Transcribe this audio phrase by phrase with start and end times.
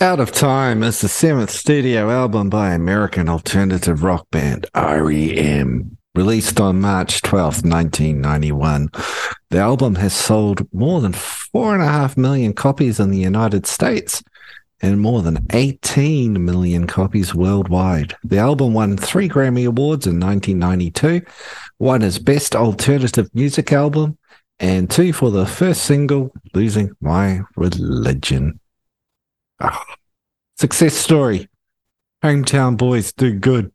[0.00, 5.98] Out of Time is the seventh studio album by American alternative rock band REM.
[6.14, 8.90] Released on March 12th, 1991,
[9.50, 13.66] the album has sold more than four and a half million copies in the United
[13.66, 14.22] States
[14.80, 18.14] and more than 18 million copies worldwide.
[18.22, 21.22] The album won three Grammy Awards in 1992,
[21.78, 24.16] one as Best Alternative Music Album,
[24.60, 28.60] and two for the first single, Losing My Religion.
[29.60, 29.82] Oh,
[30.56, 31.48] success story.
[32.22, 33.72] Hometown boys do good.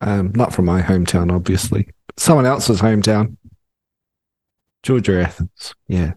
[0.00, 1.88] Um, not from my hometown, obviously.
[2.16, 3.36] Someone else's hometown.
[4.82, 5.74] Georgia Athens.
[5.88, 6.12] Yeah.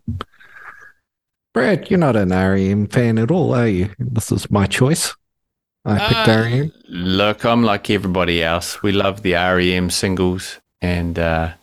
[1.54, 3.90] Brad, you're not an REM fan at all, are you?
[3.98, 5.16] This is my choice.
[5.86, 6.72] I picked uh, REM.
[6.90, 8.84] Look, I'm like everybody else.
[8.84, 11.54] We love the REM singles and uh,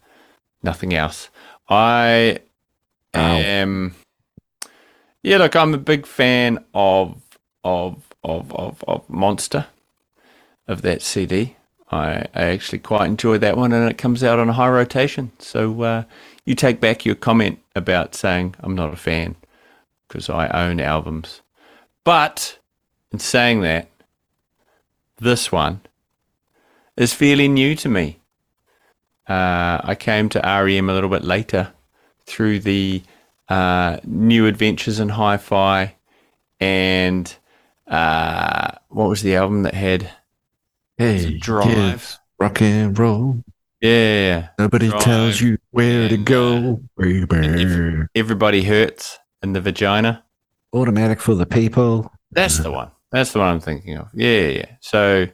[0.62, 1.28] nothing else.
[1.68, 2.38] I
[3.12, 3.94] am.
[5.24, 7.18] Yeah, look, I'm a big fan of
[7.64, 9.68] of of of, of Monster,
[10.68, 11.56] of that CD.
[11.90, 15.32] I, I actually quite enjoy that one, and it comes out on a high rotation.
[15.38, 16.04] So uh,
[16.44, 19.36] you take back your comment about saying I'm not a fan
[20.06, 21.40] because I own albums.
[22.04, 22.58] But
[23.10, 23.88] in saying that,
[25.18, 25.80] this one
[26.98, 28.18] is fairly new to me.
[29.26, 31.72] Uh, I came to REM a little bit later
[32.26, 33.02] through the
[33.48, 35.94] uh, New Adventures in Hi-Fi
[36.60, 37.36] and
[37.86, 40.10] uh, what was the album that had
[40.96, 43.42] Hey Drive rock and roll.
[43.80, 45.02] Yeah, nobody Drive.
[45.02, 48.06] tells you where and, to go, baby.
[48.14, 50.24] Everybody hurts in the vagina.
[50.72, 52.12] Automatic for the people.
[52.30, 52.90] That's the one.
[53.12, 54.08] That's the one I'm thinking of.
[54.14, 54.76] Yeah, yeah.
[54.80, 55.26] So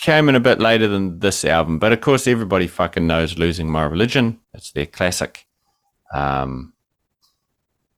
[0.00, 3.70] came in a bit later than this album, but of course everybody fucking knows "Losing
[3.70, 5.46] My Religion." It's their classic.
[6.12, 6.73] Um,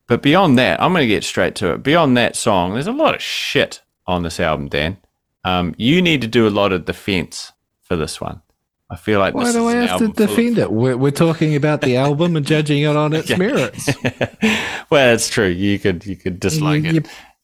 [0.07, 1.83] but beyond that, I'm going to get straight to it.
[1.83, 4.99] Beyond that song, there's a lot of shit on this album, Dan.
[5.45, 7.53] Um, you need to do a lot of defense
[7.83, 8.43] for this one.
[8.89, 10.71] I feel like why do I have to defend it?
[10.71, 13.89] We're, we're, talking about the album and judging it on its merits.
[14.91, 15.49] well, it's true.
[15.49, 16.95] You could you could dislike you, it.
[16.95, 17.03] You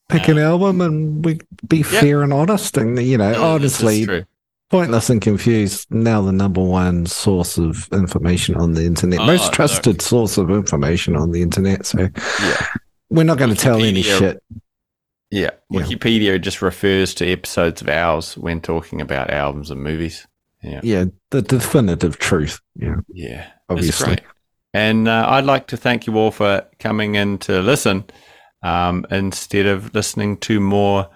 [0.09, 1.87] pick an album and we be yep.
[1.87, 4.25] fair and honest, and you know, no, honestly,
[4.73, 5.87] pointless and confused.
[5.91, 10.03] Now the number one source of information on the internet, oh, most trusted look.
[10.03, 11.85] source of information on the internet.
[11.85, 12.09] So
[12.41, 12.67] yeah.
[13.11, 14.43] we're not going to tell any shit.
[15.31, 16.39] Yeah, Wikipedia yeah.
[16.39, 20.27] just refers to episodes of ours when talking about albums and movies.
[20.63, 20.81] Yeah.
[20.83, 21.05] Yeah.
[21.31, 22.61] The definitive truth.
[22.75, 22.97] Yeah.
[23.13, 23.47] Yeah.
[23.69, 24.19] Obviously.
[24.75, 28.05] And uh, I'd like to thank you all for coming in to listen
[28.63, 31.11] um, instead of listening to more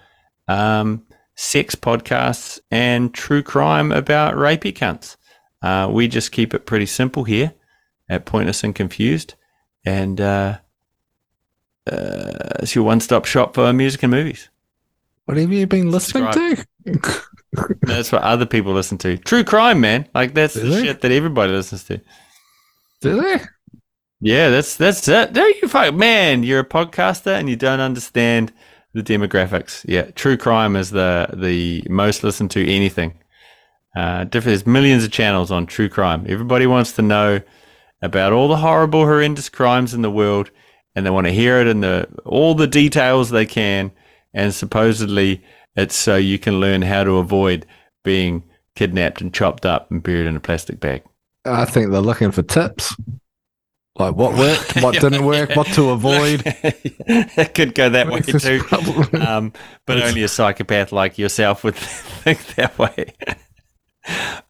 [0.47, 1.07] um,
[1.37, 5.17] sex podcasts and true crime about rapey cunts.
[5.63, 7.53] Uh, we just keep it pretty simple here
[8.09, 9.35] at Pointless and Confused.
[9.85, 10.59] And uh,
[11.87, 14.49] uh it's your one stop shop for music and movies.
[15.27, 16.67] What have you been listening Subscribe.
[17.03, 17.77] to?
[17.83, 19.17] that's what other people listen to.
[19.19, 20.09] True crime, man.
[20.15, 20.85] Like that's Do the they?
[20.85, 22.01] shit that everybody listens to.
[23.01, 23.41] Do they?
[24.21, 25.35] Yeah, that's that's it.
[25.35, 28.53] There you fuck man, you're a podcaster and you don't understand
[28.97, 29.85] the demographics.
[29.87, 33.19] Yeah, true crime is the the most listened to anything.
[33.95, 36.27] Uh, there's millions of channels on true crime.
[36.29, 37.41] Everybody wants to know
[38.03, 40.51] about all the horrible, horrendous crimes in the world,
[40.95, 43.93] and they want to hear it in the all the details they can.
[44.33, 45.43] And supposedly,
[45.77, 47.67] it's so you can learn how to avoid
[48.03, 51.03] being kidnapped and chopped up and buried in a plastic bag.
[51.45, 52.95] I think they're looking for tips.
[53.99, 56.43] Like what worked, what didn't work, what to avoid.
[56.45, 58.63] it could go that way too.
[59.19, 59.53] Um,
[59.87, 63.15] but only a psychopath like yourself would think that way.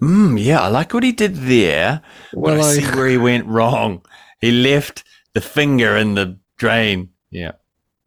[0.03, 2.03] mm, yeah, I like what he did there.
[2.33, 4.05] Well, I, I see where he went wrong.
[4.41, 7.11] He left the finger in the drain.
[7.31, 7.53] Yeah.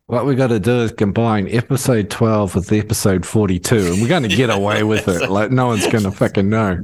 [0.07, 4.23] What we got to do is combine episode 12 with episode 42, and we're going
[4.23, 5.29] to get away with it.
[5.29, 6.79] Like, no one's going to fucking know.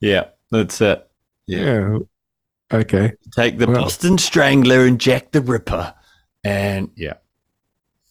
[0.00, 1.06] yeah, that's it.
[1.46, 1.60] Yeah.
[1.60, 1.98] yeah.
[2.72, 3.12] Okay.
[3.34, 5.94] Take the well, Boston Strangler and Jack the Ripper.
[6.42, 7.14] And yeah.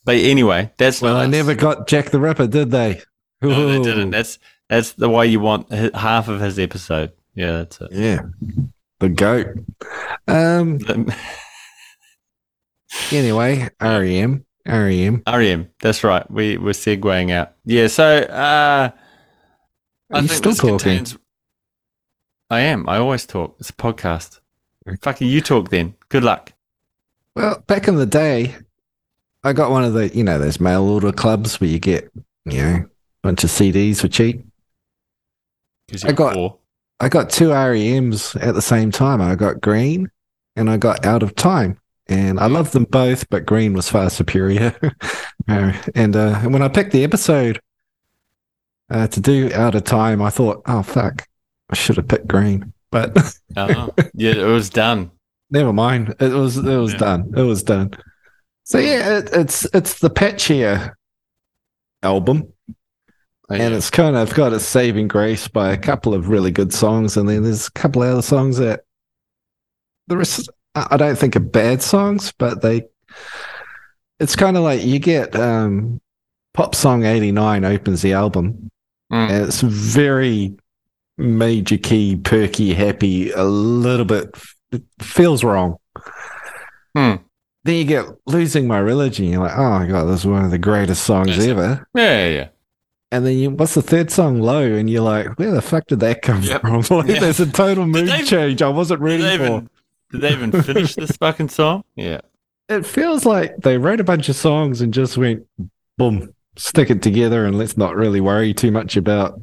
[0.03, 1.17] But anyway, that's well.
[1.17, 3.01] I never got Jack the Ripper, did they?
[3.41, 4.11] No, they didn't.
[4.11, 4.39] That's
[4.69, 7.11] that's the way you want half of his episode.
[7.33, 7.91] Yeah, that's it.
[7.91, 8.21] Yeah,
[8.99, 9.47] the goat.
[10.27, 10.79] Um.
[13.11, 15.69] Anyway, REM, REM, REM.
[15.81, 16.29] That's right.
[16.31, 17.53] We we're segueing out.
[17.65, 17.87] Yeah.
[17.87, 18.89] So uh,
[20.11, 20.77] I think still talking.
[20.77, 21.17] Contains...
[22.49, 22.87] I am.
[22.87, 23.55] I always talk.
[23.59, 24.39] It's a podcast.
[25.01, 25.95] Fucking you talk then.
[26.09, 26.53] Good luck.
[27.35, 28.55] Well, back in the day,
[29.43, 32.11] I got one of the you know those mail order clubs where you get
[32.45, 32.87] you know a
[33.23, 34.45] bunch of CDs for cheap.
[36.03, 36.57] I got poor.
[36.99, 39.21] I got two REMs at the same time.
[39.21, 40.09] I got Green
[40.55, 41.79] and I got Out of Time.
[42.07, 44.75] and I love them both, but Green was far superior.
[45.47, 47.59] uh, and uh, and when I picked the episode
[48.89, 51.27] uh, to do out of time, I thought, oh fuck,
[51.69, 53.17] I should have picked Green, but
[53.55, 53.89] uh-huh.
[54.13, 55.11] yeah, it was done.
[55.49, 56.15] Never mind.
[56.19, 56.99] It was it was yeah.
[56.99, 57.33] done.
[57.35, 57.91] It was done.
[58.63, 60.93] So yeah, it, it's it's the patchier
[62.01, 62.51] album.
[63.47, 63.63] Oh, yeah.
[63.63, 67.15] And it's kind of got a saving grace by a couple of really good songs,
[67.15, 68.81] and then there's a couple of other songs that
[70.07, 72.83] the rest I don't think are bad songs, but they
[74.19, 76.01] it's kind of like you get um
[76.55, 78.69] Pop Song 89 opens the album.
[79.11, 79.29] Mm.
[79.29, 80.55] And it's very
[81.17, 84.35] major key, perky, happy, a little bit
[85.01, 85.77] feels wrong.
[86.95, 87.15] Hmm.
[87.63, 89.25] Then you get losing my religion.
[89.25, 91.87] You're like, oh my god, this is one of the greatest songs ever.
[91.95, 92.47] Yeah, yeah, yeah.
[93.11, 94.61] And then you, what's the third song, Low?
[94.61, 96.61] And you're like, where the fuck did that come yep.
[96.61, 96.83] from?
[96.89, 97.19] Like, yeah.
[97.19, 98.61] There's a total mood they, change.
[98.61, 99.45] I wasn't ready did for.
[99.45, 99.69] Even,
[100.11, 101.83] did they even finish this fucking song?
[101.95, 102.21] Yeah.
[102.67, 105.47] It feels like they wrote a bunch of songs and just went,
[105.97, 109.39] boom, stick it together, and let's not really worry too much about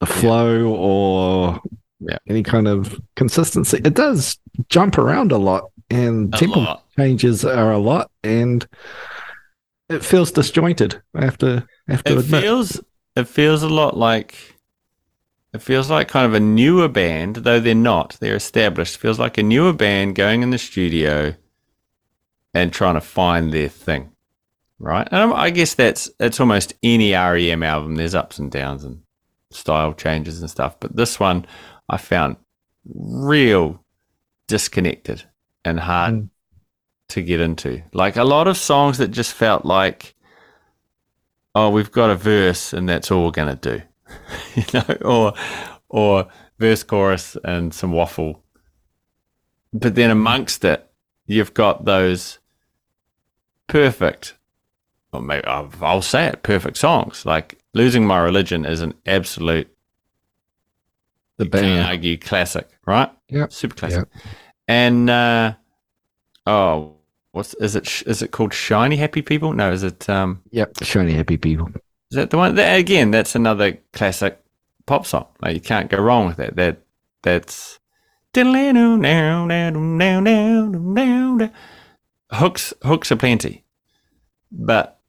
[0.00, 0.76] the flow yeah.
[0.76, 1.60] or
[2.00, 2.18] yeah.
[2.28, 3.80] any kind of consistency.
[3.84, 4.38] It does
[4.68, 6.84] jump around a lot, and a tempo lot.
[6.96, 8.66] changes are a lot, and
[9.88, 11.00] it feels disjointed.
[11.14, 12.42] I have to have to it admit.
[12.42, 12.80] Feels,
[13.16, 14.54] it feels a lot like
[15.54, 18.16] it feels like kind of a newer band, though they're not.
[18.20, 18.96] They're established.
[18.96, 21.36] It feels like a newer band going in the studio
[22.52, 24.10] and trying to find their thing,
[24.80, 25.06] right?
[25.12, 27.94] And I guess that's it's almost any REM album.
[27.94, 29.03] There's ups and downs and
[29.54, 31.46] style changes and stuff, but this one
[31.88, 32.36] I found
[32.84, 33.82] real
[34.48, 35.24] disconnected
[35.64, 36.28] and hard mm.
[37.08, 37.82] to get into.
[37.92, 40.14] Like a lot of songs that just felt like,
[41.54, 43.82] oh, we've got a verse and that's all we're gonna do,
[44.54, 45.32] you know, or
[45.88, 46.28] or
[46.58, 48.42] verse, chorus, and some waffle.
[49.72, 50.88] But then amongst it,
[51.26, 52.38] you've got those
[53.66, 54.36] perfect,
[55.14, 57.24] or maybe I'll say it, perfect songs.
[57.24, 59.68] Like "Losing My Religion" is an absolute
[61.36, 61.86] the band.
[61.86, 63.10] argue classic, right?
[63.28, 64.08] Yeah, super classic.
[64.12, 64.24] Yep.
[64.68, 65.54] And uh,
[66.46, 66.96] oh,
[67.32, 68.02] what's is it?
[68.06, 69.52] Is it called Shiny Happy People?
[69.52, 70.08] No, is it?
[70.08, 71.68] Um, yep, Shiny Happy People.
[72.10, 72.54] Is that the one?
[72.54, 74.40] That, again, that's another classic
[74.86, 75.26] pop song.
[75.40, 76.56] Like you can't go wrong with that.
[76.56, 76.78] That
[77.22, 77.78] that's
[82.30, 82.72] hooks.
[82.82, 83.64] Hooks are plenty,
[84.50, 85.00] but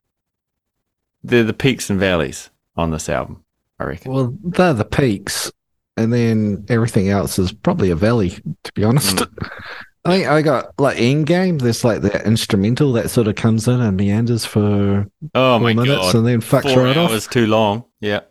[1.26, 3.44] they're the peaks and valleys on this album.
[3.80, 4.14] I reckon.
[4.14, 5.52] Well, they're the peaks,
[5.98, 8.30] and then everything else is probably a valley.
[8.64, 9.50] To be honest, mm.
[10.06, 11.58] I think I got like end game.
[11.58, 16.14] There's like the instrumental that sort of comes in and meanders for oh my minutes
[16.14, 17.34] god, and then fucks Four right hours off.
[17.34, 17.84] too long.
[18.00, 18.22] Yeah.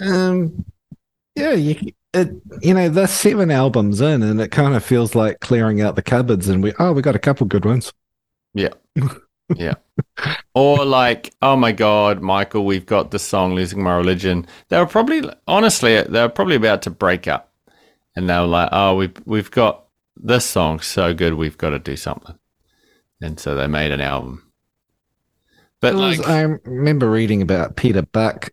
[0.00, 0.64] Um.
[1.34, 1.54] Yeah.
[1.54, 1.92] You.
[2.14, 2.30] It.
[2.62, 6.02] You know, there's seven albums in, and it kind of feels like clearing out the
[6.02, 7.92] cupboards, and we oh we got a couple good ones.
[8.54, 8.70] Yeah.
[9.56, 9.74] yeah.
[10.54, 14.46] Or like, oh my God, Michael, we've got the song Losing My Religion.
[14.68, 17.52] They were probably, honestly, they were probably about to break up.
[18.16, 19.84] And they were like, oh, we've, we've got
[20.16, 22.36] this song so good, we've got to do something.
[23.20, 24.50] And so they made an album.
[25.80, 28.50] But like, I remember reading about Peter Buck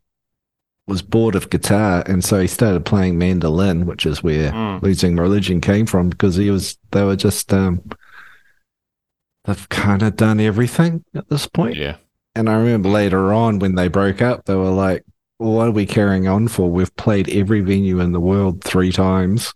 [0.88, 4.80] was bored of guitar and so he started playing mandolin, which is where mm.
[4.84, 7.82] Losing Religion came from because he was, they were just, um,
[9.46, 11.76] they've kind of done everything at this point.
[11.76, 11.98] Yeah.
[12.36, 15.04] And I remember later on when they broke up, they were like,
[15.40, 16.70] well, what are we carrying on for?
[16.70, 19.54] We've played every venue in the world three times.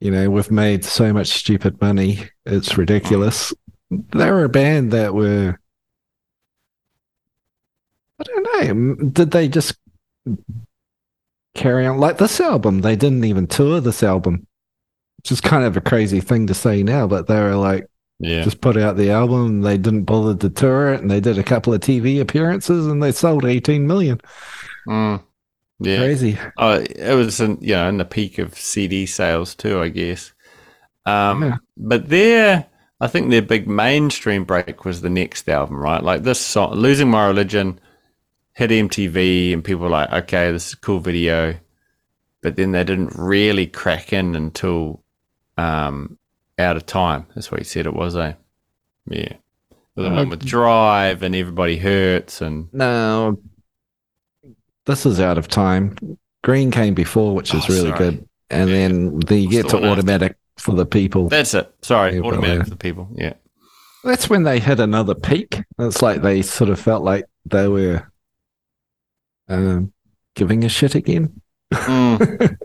[0.00, 2.20] You know, we've made so much stupid money.
[2.46, 3.52] It's ridiculous.
[3.90, 5.60] They were a band that were,
[8.18, 9.76] I don't know, did they just
[11.54, 12.80] carry on like this album?
[12.80, 14.46] They didn't even tour this album,
[15.18, 17.86] which is kind of a crazy thing to say now, but they were like,
[18.20, 18.42] yeah.
[18.42, 19.62] Just put out the album.
[19.62, 23.02] They didn't bother to tour it, and they did a couple of TV appearances, and
[23.02, 24.20] they sold 18 million.
[24.86, 25.22] Mm.
[25.80, 26.38] Yeah, crazy.
[26.58, 30.32] Oh, it was in you know in the peak of CD sales too, I guess.
[31.06, 31.56] Um, yeah.
[31.78, 32.66] but their,
[33.00, 36.02] I think their big mainstream break was the next album, right?
[36.02, 37.80] Like this song, "Losing My Religion,"
[38.52, 41.56] hit MTV, and people were like, "Okay, this is a cool video,"
[42.42, 45.02] but then they didn't really crack in until
[45.56, 46.18] um,
[46.60, 47.26] out of time.
[47.34, 48.34] That's what he said it was, eh?
[49.06, 49.34] Yeah.
[49.96, 52.72] The uh, one with Drive and Everybody Hurts and.
[52.72, 53.40] No.
[54.86, 55.96] This is out of time.
[56.42, 57.98] Green came before, which is oh, really sorry.
[57.98, 58.28] good.
[58.50, 58.76] And yeah.
[58.76, 61.28] then the get to automatic for the people.
[61.28, 61.72] That's it.
[61.82, 63.08] Sorry, yeah, automatic for the people.
[63.14, 63.34] Yeah.
[64.04, 65.60] That's when they hit another peak.
[65.78, 68.10] It's like they sort of felt like they were
[69.48, 69.92] um,
[70.34, 71.40] giving a shit again.
[71.72, 72.56] Mm.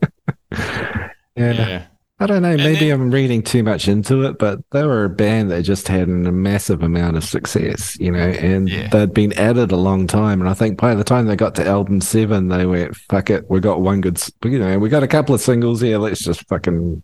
[0.51, 1.11] yeah.
[1.35, 1.85] yeah.
[2.17, 2.51] I don't know.
[2.51, 5.63] And Maybe then- I'm reading too much into it, but they were a band that
[5.63, 8.87] just had a massive amount of success, you know, and Yeah.
[8.87, 10.39] they'd been at it a long time.
[10.39, 13.49] And I think by the time they got to album seven, they went, fuck it,
[13.49, 15.97] we got one good, you know, we got a couple of singles here.
[15.97, 17.03] Let's just fucking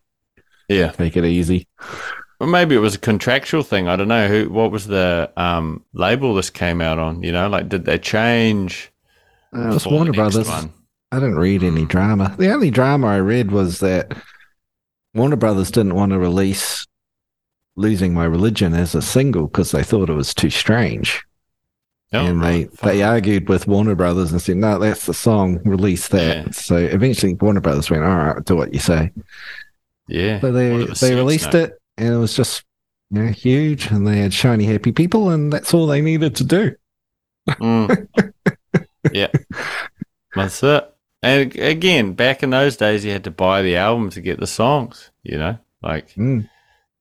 [0.70, 0.94] Yeah.
[0.98, 1.68] make it easy.
[2.40, 3.90] Well, maybe it was a contractual thing.
[3.90, 4.50] I don't know who.
[4.50, 7.22] What was the um, label this came out on?
[7.22, 8.92] You know, like did they change?
[9.56, 10.48] Uh, it was Warner Brothers.
[10.48, 10.72] one?
[11.12, 12.34] I didn't read any drama.
[12.40, 14.14] The only drama I read was that
[15.14, 16.86] Warner Brothers didn't want to release
[17.76, 21.24] Losing My Religion as a single because they thought it was too strange.
[22.14, 22.80] Oh, and they, right.
[22.84, 26.46] They argued with Warner Brothers and said, no, that's the song, release that.
[26.46, 26.52] Yeah.
[26.52, 29.12] So eventually Warner Brothers went, all right, do what you say.
[30.08, 30.42] yeah.
[30.42, 31.60] So they, they released now?
[31.60, 32.66] it and it was just
[33.12, 36.44] you know, huge and they had shiny, happy people and that's all they needed to
[36.44, 36.76] do.
[37.48, 38.08] Mm.
[39.14, 39.28] yeah,
[40.36, 40.91] that's it.
[41.24, 44.48] And again, back in those days, you had to buy the album to get the
[44.48, 45.12] songs.
[45.24, 46.50] You know, like Mm.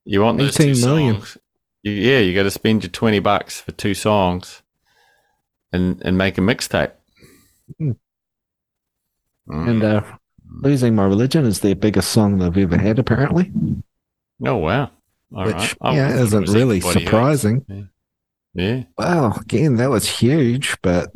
[0.05, 1.15] you want those two 18 million.
[1.15, 1.37] songs.
[1.83, 4.61] You, yeah, you got to spend your twenty bucks for two songs,
[5.73, 6.91] and and make a mixtape.
[7.81, 7.95] Mm.
[9.49, 9.67] Mm.
[9.69, 10.03] And uh,
[10.61, 13.51] Losing My Religion is their biggest song they've ever had, apparently,
[14.45, 14.91] oh wow,
[15.35, 15.75] All which right.
[15.81, 17.03] I yeah, thought it isn't really everybody else.
[17.05, 17.89] surprising.
[18.53, 21.11] Yeah, Wow, again, that was huge, but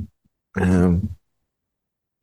[0.60, 1.16] um,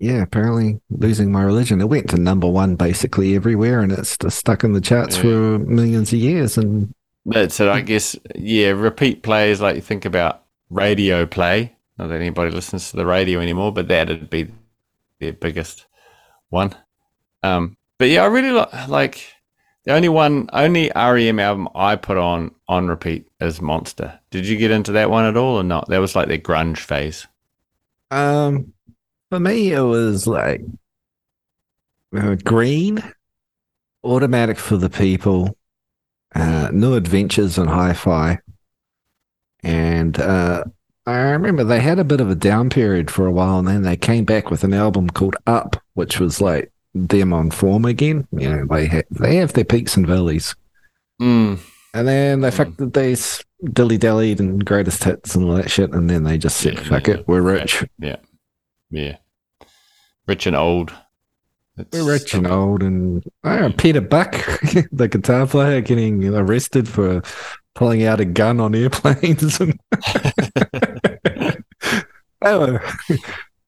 [0.02, 1.80] yeah, apparently losing my religion.
[1.80, 5.22] It went to number one basically everywhere, and it's just stuck in the charts Yeah.
[5.22, 6.58] for millions of years.
[6.58, 6.92] And
[7.24, 7.68] that's it.
[7.68, 8.70] I guess yeah.
[8.70, 11.76] Repeat plays like you think about radio play.
[11.98, 14.50] Not that anybody listens to the radio anymore, but that'd be
[15.20, 15.86] their biggest
[16.48, 16.74] one.
[17.44, 19.24] Um, but yeah, I really li- like
[19.84, 24.18] the only one, only REM album I put on on repeat is Monster.
[24.30, 25.88] Did you get into that one at all or not?
[25.88, 27.26] That was like their grunge phase.
[28.10, 28.72] um,
[29.32, 30.60] for me, it was like
[32.14, 33.02] uh, green,
[34.04, 35.56] automatic for the people,
[36.34, 38.38] uh, new adventures and hi-fi,
[39.62, 40.64] and uh,
[41.06, 43.80] I remember they had a bit of a down period for a while, and then
[43.80, 48.28] they came back with an album called Up, which was like them on form again.
[48.32, 50.54] You know, they ha- they have their peaks and valleys,
[51.22, 51.58] Mm,
[51.94, 52.52] and then they Mm.
[52.54, 56.36] fucked they s- dilly dallied and greatest hits and all that shit, and then they
[56.36, 58.16] just said, Yeah, "Fuck yeah, it, we're rich, Yeah,
[58.90, 59.16] yeah,
[60.26, 60.92] rich and old.
[61.76, 64.32] It's we're rich and old." And oh, Peter Buck,
[64.92, 67.22] the guitar player, getting arrested for
[67.74, 69.78] pulling out a gun on airplanes and
[72.42, 72.78] oh,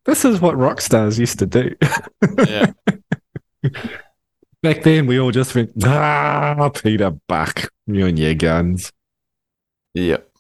[0.05, 1.75] this is what rock stars used to do.
[2.47, 2.73] yeah,
[4.63, 8.93] Back then, we all just went, ah, Peter Buck, you and your guns.
[9.95, 10.31] Yep.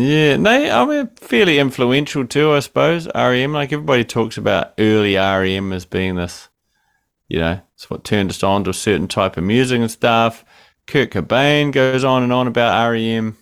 [0.00, 0.70] Yeah, they.
[0.70, 3.06] I mean, fairly influential too, I suppose.
[3.14, 6.48] REM, like everybody talks about early REM as being this,
[7.28, 10.44] you know, it's what turned us on to a certain type of music and stuff.
[10.86, 13.36] Kurt Cobain goes on and on about REM.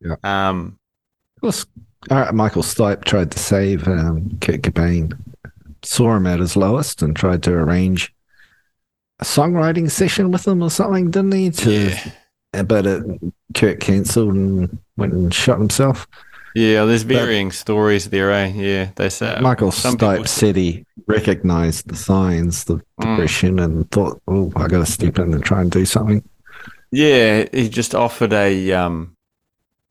[0.00, 0.16] Yeah.
[0.22, 0.78] Um.
[1.36, 1.66] Of course,
[2.10, 5.18] uh, Michael Stipe tried to save um, Kurt Cobain,
[5.82, 8.14] saw him at his lowest, and tried to arrange
[9.20, 11.50] a songwriting session with him or something, didn't he?
[11.50, 12.10] To, Yeah.
[12.62, 13.04] But it,
[13.54, 16.06] Kurt cancelled and went and shot himself.
[16.54, 16.84] Yeah.
[16.84, 18.52] There's varying stories there, eh?
[18.54, 18.90] Yeah.
[18.96, 23.16] They say Michael Stipe people- said he recognized the signs, the Mm.
[23.16, 26.22] depression, and thought, oh, I got to step in and try and do something.
[26.92, 29.16] Yeah, he just offered a um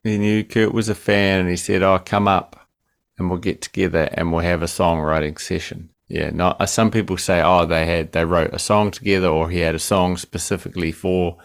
[0.03, 2.67] he knew Kurt was a fan and he said, Oh, come up
[3.17, 5.89] and we'll get together and we'll have a songwriting session.
[6.07, 9.49] Yeah, not uh, some people say, Oh, they had they wrote a song together or
[9.49, 11.37] he had a song specifically for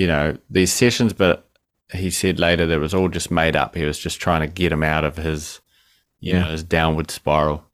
[0.00, 1.46] you know, these sessions, but
[1.92, 3.74] he said later that it was all just made up.
[3.74, 5.60] He was just trying to get him out of his
[6.22, 6.40] you Yeah.
[6.44, 7.64] know, his downward spiral.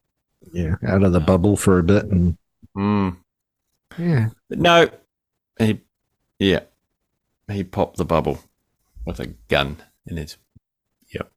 [0.52, 2.36] Yeah, out of the bubble for a bit, and
[2.76, 3.16] Mm.
[3.98, 4.88] yeah, But no,
[5.58, 5.80] he,
[6.38, 6.60] yeah,
[7.50, 8.38] he popped the bubble
[9.04, 10.36] with a gun in his
[11.12, 11.30] Yep.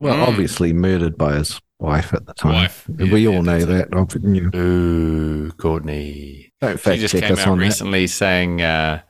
[0.00, 0.28] well, Mm.
[0.28, 2.52] obviously murdered by his wife at the time.
[2.54, 2.88] wife.
[2.98, 4.54] Yeah, we all yeah, know that.
[4.54, 6.52] Ooh, Courtney.
[6.60, 7.64] don't She fact just check came us out on that.
[7.64, 9.00] recently saying, uh,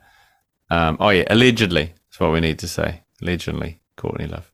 [0.71, 3.01] um, "Oh yeah, allegedly." That's what we need to say.
[3.21, 4.51] Allegedly, Courtney Love.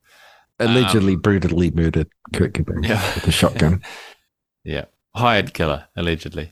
[0.60, 3.14] Allegedly brutally murdered Kurt Cobain um, Yeah.
[3.16, 3.82] with a shotgun.
[4.64, 5.88] Yeah, hired killer.
[5.96, 6.52] Allegedly.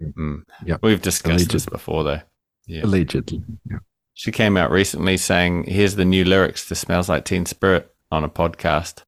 [0.00, 0.44] Mm.
[0.64, 0.78] Yep.
[0.80, 2.20] We've discussed this before, though.
[2.68, 2.84] Yeah.
[2.84, 3.42] Allegedly.
[3.68, 3.78] Yeah.
[4.14, 8.22] She came out recently saying, "Here's the new lyrics to Smells Like Teen Spirit" on
[8.22, 9.02] a podcast,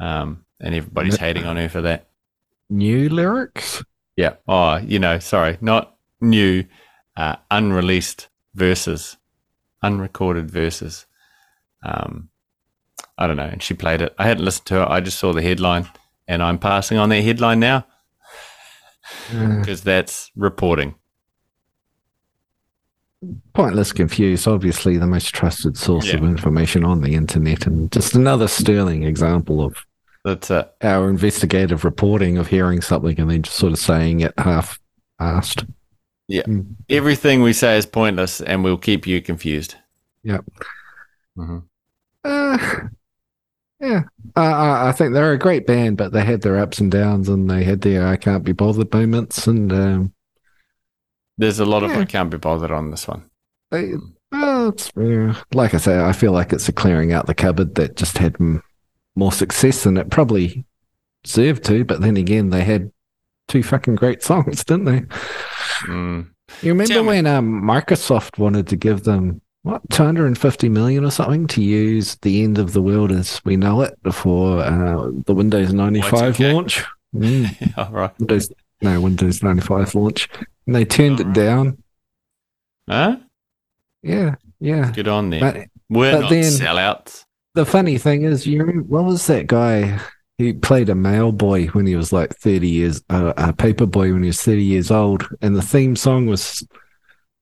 [0.00, 2.08] um, and everybody's hating on her for that.
[2.70, 3.84] New lyrics?
[4.16, 4.36] Yeah.
[4.48, 6.64] Oh, you know, sorry, not new,
[7.16, 9.16] uh, unreleased verses,
[9.82, 11.06] unrecorded verses.
[11.84, 12.30] Um,
[13.18, 13.44] I don't know.
[13.44, 14.14] And she played it.
[14.18, 14.88] I hadn't listened to it.
[14.88, 15.88] I just saw the headline,
[16.26, 17.86] and I'm passing on that headline now.
[19.30, 20.96] Because that's reporting.
[23.54, 28.46] pointless confused obviously the most trusted source of information on the internet and just another
[28.48, 29.84] sterling example of
[30.24, 30.70] That's it.
[30.82, 34.78] our investigative reporting of hearing something and then just sort of saying it half
[36.30, 36.48] asked
[36.88, 39.76] Everything we say is pointless, and we'll keep you confused.
[40.24, 40.44] Yep.
[41.38, 41.62] Mhm.
[42.24, 42.58] uh,
[43.78, 44.02] yeah
[44.34, 47.28] uh, I I think they're a great band but they had their ups and downs
[47.28, 50.12] and they had their I can't be bothered moments and um,
[51.38, 53.28] There's a lot of I can't be bothered on this one.
[53.70, 53.92] they
[54.32, 57.74] well, it's, yeah, like I say I feel like it's a clearing out the cupboard
[57.76, 58.62] that just had m-
[59.14, 60.64] more success than it probably
[61.22, 62.90] deserved to but then again they had
[63.48, 65.00] two fucking great songs didn't they
[65.86, 66.28] Mm.
[66.62, 71.46] You remember Tell when um, Microsoft wanted to give them what 250 million or something
[71.48, 75.72] to use the end of the world as we know it before uh, the Windows
[75.74, 76.52] 95 Y2K.
[76.54, 76.84] launch?
[77.14, 78.18] Mm, All right.
[78.18, 78.50] Windows,
[78.80, 80.28] no, Windows 95 launch.
[80.66, 81.34] And they turned it Alright.
[81.34, 81.82] down.
[82.88, 83.16] Huh?
[84.02, 84.92] Yeah, yeah.
[84.92, 85.40] Good on there.
[85.40, 85.56] But
[85.90, 87.24] We're but not then- sellouts.
[87.54, 89.98] the funny thing is, you remember, what was that guy?
[90.38, 94.12] He played a mail boy when he was like 30 years, uh, a paper boy
[94.12, 95.26] when he was 30 years old.
[95.40, 96.66] And the theme song was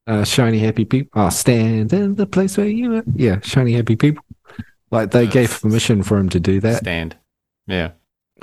[0.06, 1.20] uh, Shiny Happy People.
[1.20, 3.02] Oh, stand in the place where you are.
[3.16, 4.24] Yeah, Shiny Happy People.
[4.92, 6.78] Like they Uh, gave permission for him to do that.
[6.78, 7.16] Stand.
[7.66, 7.92] Yeah.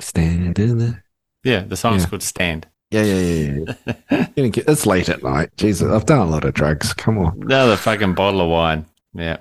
[0.00, 0.98] Stand in the.
[1.44, 1.60] Yeah.
[1.60, 2.08] The song's Yeah.
[2.10, 2.66] called Stand.
[2.90, 3.74] Yeah, yeah, yeah.
[4.10, 4.26] yeah.
[4.68, 5.48] It's late at night.
[5.56, 6.92] Jesus, I've done a lot of drugs.
[6.92, 7.40] Come on.
[7.42, 8.84] Another fucking bottle of wine.
[9.14, 9.38] Yeah.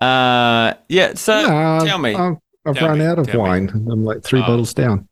[0.00, 1.14] Uh, yeah.
[1.14, 2.14] So No, tell me.
[2.16, 2.36] I've,
[2.68, 3.48] I've Tell run me, out of tell me.
[3.48, 3.68] wine.
[3.90, 4.46] I'm like three Oh.
[4.46, 5.08] bottles down.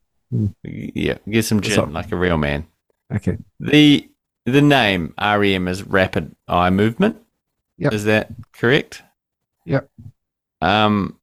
[0.62, 2.66] yeah, get some gin like a real man.
[3.14, 3.38] Okay.
[3.60, 4.08] The
[4.44, 7.16] the name REM is rapid eye movement.
[7.78, 7.92] Yep.
[7.92, 9.02] Is that correct?
[9.64, 9.88] Yep.
[10.60, 11.18] Um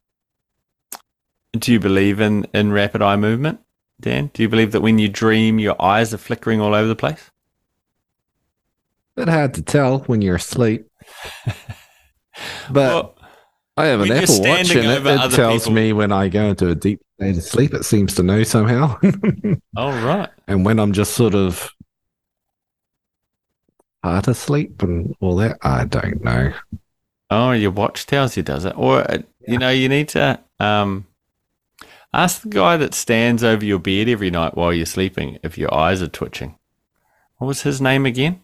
[1.57, 3.59] do you believe in in rapid eye movement,
[3.99, 4.31] Dan?
[4.33, 7.29] Do you believe that when you dream your eyes are flickering all over the place?
[9.15, 10.87] bit hard to tell when you're asleep.
[12.71, 13.15] But Well,
[13.75, 16.45] I have an you're Apple Watch and it, it tells people- me when I go
[16.49, 17.73] into a deep state of sleep.
[17.73, 18.99] It seems to know somehow.
[19.77, 20.29] all right.
[20.47, 21.71] and when I'm just sort of
[24.03, 26.53] hard asleep and all that, I don't know.
[27.29, 28.77] Oh, your watch tells you, does it?
[28.77, 31.07] Or uh, you know, you need to um
[32.13, 35.73] ask the guy that stands over your bed every night while you're sleeping if your
[35.73, 36.59] eyes are twitching.
[37.37, 38.41] What was his name again?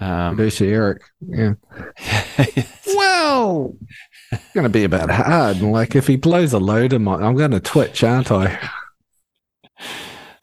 [0.00, 1.02] Um, Producer Eric.
[1.20, 1.54] Yeah.
[2.96, 3.74] Well,
[4.54, 5.56] going to be about hard.
[5.58, 8.58] And like if he blows a load of my, I'm going to twitch, aren't I?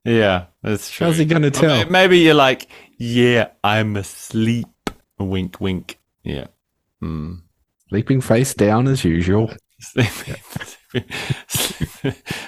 [0.03, 1.07] yeah, that's true.
[1.07, 1.89] How's he going to tell?
[1.89, 4.67] Maybe you're like, yeah, I'm asleep.
[5.19, 5.99] Wink, wink.
[6.23, 6.47] Yeah.
[6.99, 7.35] Hmm.
[7.89, 9.51] Sleeping face down as usual.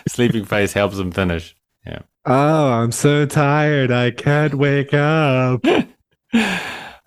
[0.08, 1.56] Sleeping, face helps him finish.
[1.86, 2.00] Yeah.
[2.26, 3.92] Oh, I'm so tired.
[3.92, 5.64] I can't wake up.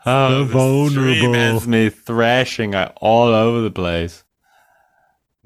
[0.08, 0.92] Oh, the vulnerable.
[0.92, 4.22] stream has me thrashing all over the place.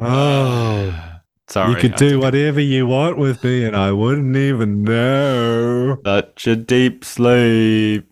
[0.01, 1.07] Oh.
[1.49, 1.71] Sorry.
[1.73, 5.99] you could do whatever you want with me, and I wouldn't even know.
[6.05, 8.09] Such a deep sleep.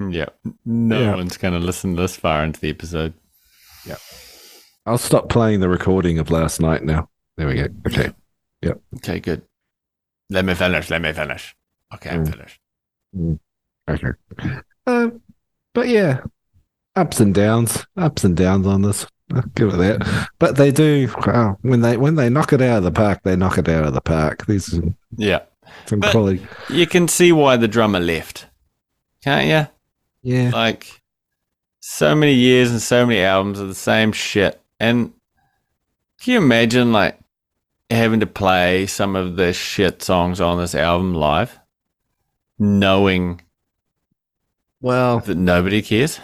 [0.00, 0.26] Yeah.
[0.64, 1.14] No Yeah.
[1.16, 3.12] one's going to listen this far into the episode.
[3.84, 3.96] Yeah,
[4.86, 7.10] I'll stop playing the recording of last night now.
[7.36, 7.66] There we go.
[7.86, 8.12] Okay.
[8.62, 8.80] Yep.
[8.96, 9.42] Okay, good.
[10.30, 10.88] Let me finish.
[10.88, 11.54] Let me finish.
[11.92, 12.30] Okay, I'm Mm.
[12.32, 12.60] finished.
[13.90, 14.56] Okay.
[14.86, 15.10] Uh,
[15.74, 16.20] but yeah,
[16.96, 19.06] ups and downs, ups and downs on this.
[19.34, 20.28] I'll give it that.
[20.38, 21.12] But they do.
[21.26, 23.84] Wow, when they when they knock it out of the park, they knock it out
[23.84, 24.46] of the park.
[24.46, 25.40] There's some, Yeah.
[25.86, 26.46] some But- quality.
[26.70, 28.46] You can see why the drummer left.
[29.24, 29.68] Can't you?
[30.34, 30.50] Yeah.
[30.52, 31.00] Like,
[31.80, 34.60] so many years and so many albums of the same shit.
[34.78, 35.12] And
[36.20, 37.18] can you imagine, like,
[37.90, 41.58] having to play some of the shit songs on this album live,
[42.58, 43.40] knowing
[44.80, 46.18] Well, that nobody cares?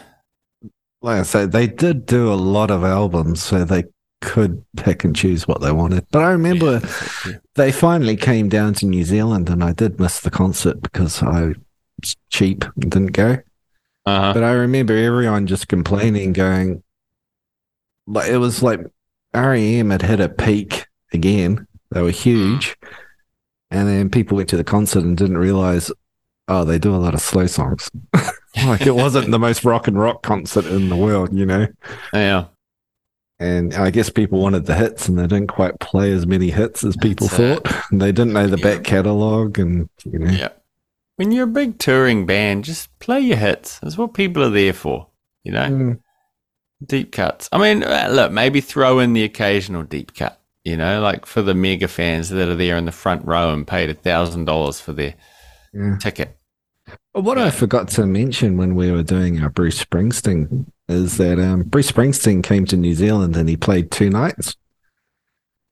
[1.01, 3.85] Like I said, they did do a lot of albums, so they
[4.21, 6.07] could pick and choose what they wanted.
[6.11, 6.81] But I remember
[7.55, 11.55] they finally came down to New Zealand, and I did miss the concert because I
[12.01, 13.39] was cheap and didn't go.
[14.07, 14.33] Uh-huh.
[14.35, 16.83] But I remember everyone just complaining, going,
[18.07, 18.81] like it was like
[19.35, 21.67] REM had hit a peak again.
[21.91, 22.77] They were huge,
[23.71, 25.93] and then people went to the concert and didn't realize,
[26.49, 27.91] oh, they do a lot of slow songs.
[28.67, 31.67] like it wasn't the most rock and rock concert in the world, you know.
[32.13, 32.47] Yeah.
[33.41, 36.83] And I guess people wanted the hits, and they didn't quite play as many hits
[36.83, 37.85] as people That's thought.
[37.93, 38.75] They didn't know the Yeah.
[38.77, 40.49] back catalog, and you know, Yeah.
[41.17, 43.79] When you're a big touring band, just play your hits.
[43.81, 45.09] That's what people are there for.
[45.45, 45.99] You know, Mm,
[46.85, 47.49] deep cuts.
[47.53, 50.41] I mean, uh, look, maybe throw in the occasional deep cut.
[50.65, 53.67] You know, like for the mega fans that are there in the front row and
[53.67, 55.15] paid a thousand dollars for their
[55.73, 55.97] Yeah.
[55.99, 56.37] ticket.
[57.13, 61.63] What I forgot to mention when we were doing our Bruce Springsteen is that um,
[61.65, 64.57] Bruce Springsteen came to New Zealand and he played two nights.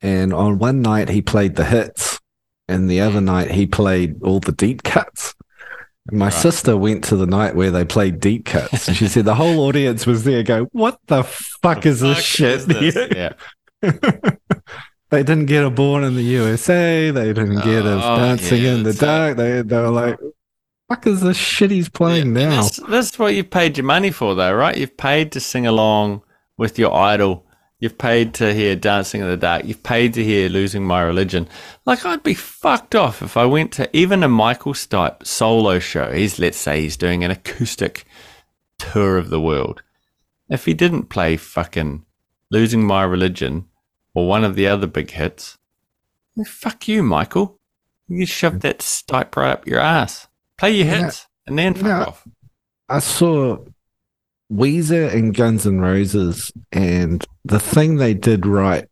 [0.01, 2.19] And on one night he played the hits,
[2.67, 5.33] and the other night he played all the deep cuts.
[6.09, 6.33] And my Right.
[6.33, 9.59] sister went to the night where they played deep cuts, and she said the whole
[9.61, 10.43] audience was there.
[10.43, 12.59] Go, what the fuck is this shit?
[12.59, 12.95] is this?
[13.15, 13.91] Yeah.
[15.09, 17.09] they didn't get a born in the USA.
[17.11, 19.37] They didn't get a Oh, dancing yeah, in the dark.
[19.37, 20.17] They, they were like,
[20.89, 22.61] fuck is this shit he's playing Yeah, now?
[22.63, 24.77] That's, that's what you've paid your money for, though, right?
[24.77, 26.23] You've paid to sing along
[26.57, 27.45] with your idol.
[27.79, 29.65] You've paid to hear Dancing in the Dark.
[29.65, 31.47] You've paid to hear Losing My Religion.
[31.85, 36.11] Like, I'd be fucked off if I went to even a Michael Stipe solo show.
[36.11, 38.05] He's, let's say, he's doing an acoustic
[38.79, 39.83] tour of the world.
[40.49, 42.05] If he didn't play fucking
[42.49, 43.65] Losing My Religion
[44.15, 45.57] or one of the other big hits,
[46.45, 47.59] fuck you, Michael.
[48.07, 50.26] You shove that Stipe right up your ass.
[50.57, 51.03] Play your Yeah.
[51.05, 52.03] hits and then fuck Yeah.
[52.05, 52.27] off.
[52.89, 53.57] I saw
[54.51, 58.87] Weezer and Guns N' Roses, and the thing they did right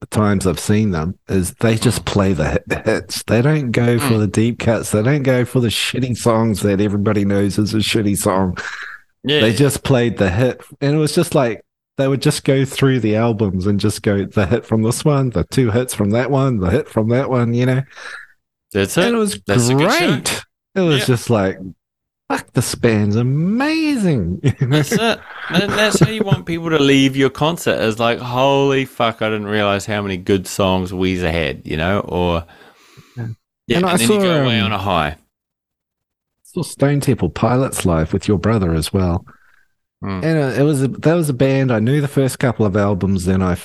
[0.00, 3.22] the times I've seen them is they just play the hits.
[3.26, 4.18] They don't go for Mm.
[4.18, 4.90] the deep cuts.
[4.90, 8.58] They don't go for the shitty songs that everybody knows is a shitty song.
[9.22, 9.40] Yeah.
[9.40, 11.62] They just played the hit, and it was just like
[11.96, 15.30] they would just go through the albums and just go the hit from this one,
[15.30, 17.82] the two hits from that one, the hit from that one, you know.
[18.72, 19.14] That's And it.
[19.14, 20.08] it was That's a good show.
[20.16, 20.44] great.
[20.74, 21.04] It was Yeah.
[21.06, 21.58] just like,
[22.28, 24.40] fuck, this band's amazing.
[24.60, 25.20] That's it.
[25.50, 29.28] And that's how you want people to leave your concert is like, holy fuck, I
[29.28, 32.00] didn't realize how many good songs Weezer had, you know?
[32.00, 32.44] Or,
[33.16, 33.26] Yeah.
[33.66, 35.16] yeah, And then saw, you go away um, on a high.
[36.44, 39.26] saw Stone Temple Pilots live with your brother as well.
[40.02, 40.24] Mm.
[40.24, 42.74] And uh, it was a, that was a band I knew the first couple of
[42.74, 43.58] albums, then I,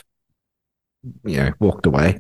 [1.23, 2.19] you know, walked away.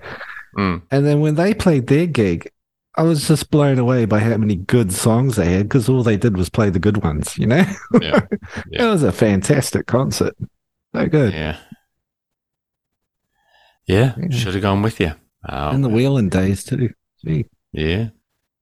[0.57, 0.81] Mm.
[0.89, 2.49] And then when they played their gig,
[2.95, 6.17] I was just blown away by how many good songs they had because all they
[6.17, 7.37] did was play the good ones.
[7.37, 7.63] You know,
[8.01, 8.21] Yeah.
[8.71, 10.35] it was a fantastic concert.
[10.95, 11.33] So good.
[11.33, 11.57] Yeah.
[13.85, 14.13] Yeah.
[14.17, 14.35] Yeah.
[14.37, 15.13] Should have gone with you.
[15.47, 16.89] Oh, And the Wheeling days too.
[17.25, 17.45] Gee.
[17.71, 18.09] yeah.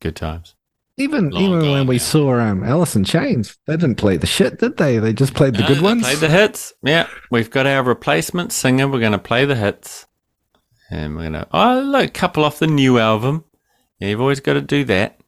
[0.02, 0.56] Good times.
[0.98, 2.02] Even Long even when we now.
[2.04, 4.98] saw um, Alice in Chains, they didn't play the shit, did they?
[4.98, 6.04] They just played the No, good they ones.
[6.04, 6.74] Played the hits.
[6.84, 7.08] Yeah.
[7.30, 8.88] We've got our replacement singer.
[8.88, 10.08] We're going to play the hits.
[10.90, 13.44] And we're going to, oh, look, a couple off the new album.
[14.00, 15.20] Yeah, you've always got to do that.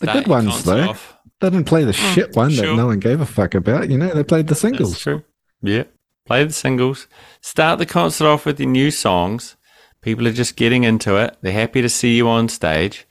[0.00, 0.90] The Start good ones, though.
[0.90, 1.16] off.
[1.40, 3.90] They didn't play the shit one that Mm, no one gave a fuck about.
[3.90, 4.98] You know, they played the That's singles.
[4.98, 5.24] true.
[5.60, 5.84] Yeah.
[6.24, 7.08] Play the singles.
[7.40, 9.56] Start the concert off with your new songs.
[10.02, 11.36] People are just getting into it.
[11.42, 13.06] They're happy to see you on stage.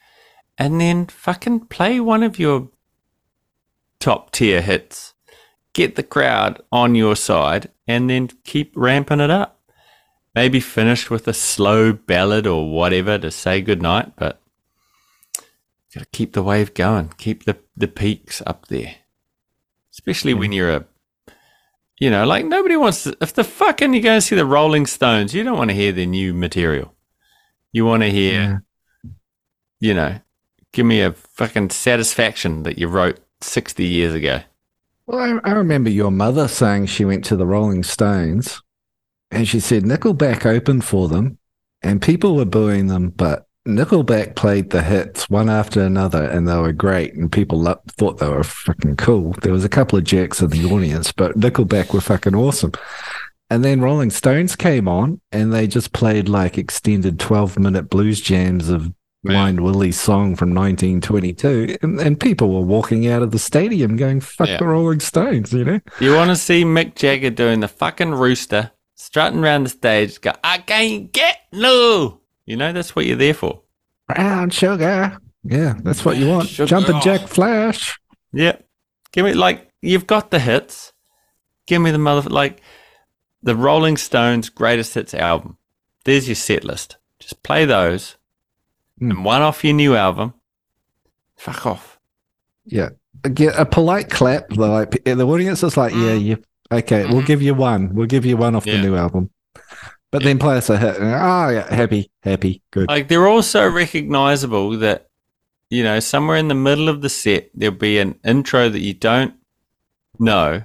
[0.58, 2.70] And then fucking play one of your
[4.00, 5.14] top tier hits.
[5.74, 9.60] Get the crowd on your side and then keep ramping it up.
[10.36, 14.41] Maybe finish with a slow ballad or whatever to say goodnight, but
[15.94, 17.10] gotta keep the wave going.
[17.18, 18.96] Keep the, the peaks up there.
[19.92, 20.86] Especially when you're a
[22.02, 23.16] you know, like nobody wants to.
[23.22, 25.92] If the fucking you go and see the Rolling Stones, you don't want to hear
[25.92, 26.96] their new material.
[27.72, 28.64] You want to hear,
[29.80, 30.20] you know,
[30.74, 34.42] give me a fucking satisfaction that you wrote 60 years ago.
[35.06, 38.64] Well, I, I remember your mother saying she went to the Rolling Stones
[39.30, 41.38] and she said Nickelback opened for them
[41.84, 46.56] and people were booing them, but Nickelback played the hits one after another and they
[46.58, 49.34] were great and people thought they were fucking cool.
[49.42, 52.72] There was a couple of jerks in the audience, but Nickelback were fucking awesome.
[53.52, 58.20] And then Rolling Stones came on and they just played like extended 12 minute blues
[58.20, 58.92] jams of
[59.24, 61.78] Blind Willie's song from 1922.
[61.84, 64.58] And, and people were walking out of the stadium going, fuck Yeah.
[64.58, 65.80] the Rolling Stones, you know?
[66.00, 70.32] You want to see Mick Jagger doing the fucking rooster, strutting around the stage, go,
[70.44, 72.21] I can't get no.
[72.46, 73.62] You know, that's what you're there for.
[74.08, 75.18] Brown sugar.
[75.44, 76.50] Yeah, that's what you want.
[76.50, 76.68] Sugar.
[76.68, 78.00] Jumping Jack Flash.
[78.34, 78.58] Yeah.
[79.12, 80.94] Give me, like, you've got the hits.
[81.68, 82.62] Give me the mother, like,
[83.44, 85.58] the Rolling Stones greatest hits album.
[86.06, 86.98] There's your set list.
[87.20, 88.18] Just play those.
[89.00, 89.12] Hmm.
[89.12, 90.34] And one off your new album.
[91.38, 92.00] Fuck off.
[92.66, 92.90] Yeah.
[93.34, 94.50] Get a polite clap.
[94.50, 96.24] The, like, the audience is like, yeah, Mm.
[96.24, 97.26] you, okay, we'll Mhm.
[97.28, 97.94] give you one.
[97.94, 98.78] We'll give you one off Yeah.
[98.78, 99.30] the new album.
[100.12, 100.98] But then play us a hit.
[101.00, 102.90] Oh, yeah, happy, happy, good.
[102.90, 105.10] Like, they're all so recognizable that,
[105.70, 108.94] you know, somewhere in the middle of the set, there'll be an intro that you
[108.94, 109.36] don't
[110.20, 110.64] know.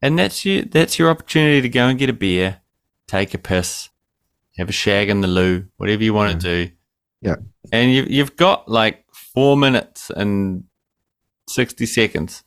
[0.00, 2.60] And that's you, that's your opportunity to go and get a beer,
[3.08, 3.90] take a piss,
[4.58, 6.72] have a shag in the loo, whatever you want to do.
[7.20, 7.36] Yeah.
[7.72, 10.64] And you, you've got like four minutes and
[11.48, 12.44] 60 seconds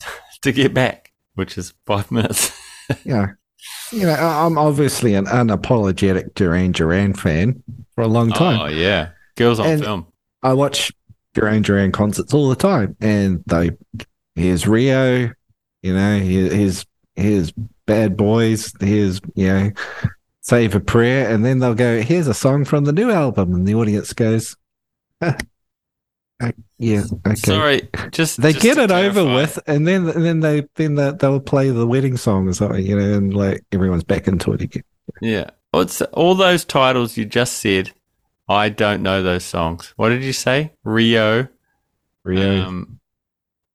[0.42, 2.52] to get back, which is five minutes.
[3.04, 3.32] Yeah.
[3.92, 7.62] You know, I'm obviously an unapologetic Duran Duran fan
[7.94, 8.60] for a long time.
[8.60, 9.10] Oh, yeah.
[9.36, 10.06] Girls on And- film.
[10.42, 10.92] I watch
[11.34, 13.70] Duran Duran concerts all the time, and they
[14.34, 15.30] here's Rio,
[15.82, 17.52] you know, here, here's here's
[17.86, 19.70] Bad Boys, here's you know,
[20.40, 23.66] Save a Prayer, and then they'll go, here's a song from the new album, and
[23.66, 24.56] the audience goes,
[26.38, 27.34] Uh, yeah, okay.
[27.34, 31.12] Sorry, just They just get it over with, and then and then they then they,
[31.12, 34.60] they'll play the wedding song or something, you know, and like everyone's back into it
[34.60, 34.82] again.
[35.22, 35.50] Yeah.
[35.70, 37.92] What's all those titles you just said?
[38.48, 39.94] I don't know those songs.
[39.96, 40.72] What did you say?
[40.84, 41.48] Rio.
[42.24, 43.00] Rio, Um,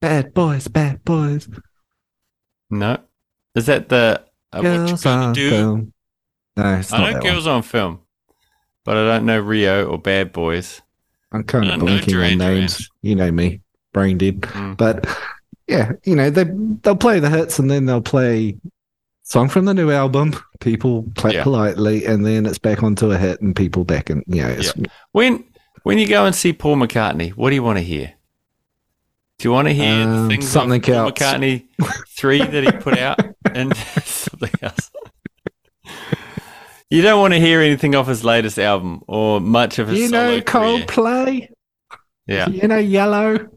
[0.00, 1.48] bad boys, bad boys,
[2.70, 2.98] no.
[3.54, 4.22] Is that the
[4.52, 5.50] uh, girls on do?
[5.50, 5.92] film.
[6.56, 7.22] No, I know that one.
[7.22, 8.00] Girls on Film,
[8.84, 10.82] but I don't know Rio or Bad Boys.
[11.32, 12.38] I'm kind of don't know blinking on Duran.
[12.38, 12.88] names.
[13.02, 13.60] You know me,
[13.92, 14.40] brain dead.
[14.42, 14.76] Mm.
[14.76, 15.06] But
[15.66, 16.44] yeah, you know they
[16.82, 18.56] they'll play the hits and then they'll play
[19.22, 20.34] song from the new album.
[20.60, 21.42] People clap Yeah.
[21.42, 24.22] politely, and then it's back onto a hit, and people back in.
[24.26, 24.72] You know, it's,
[25.12, 25.44] When
[25.84, 28.12] when you go and see Paul McCartney, what do you want to hear?
[29.38, 31.12] Do you want to hear Um, things something off Paul else.
[31.12, 31.64] McCartney
[32.10, 33.18] three that he put out
[33.52, 34.90] and something else?
[36.92, 40.08] You don't want to hear anything off his latest album or much of his you
[40.08, 40.78] solo know career.
[40.86, 41.48] Coldplay.
[42.26, 43.48] Yeah, You know Yellow.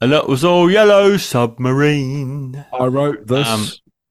[0.00, 2.64] and that was all Yellow Submarine.
[2.72, 3.66] I wrote this Um,